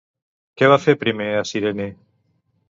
[0.61, 1.89] Què va fer primer a Cirene?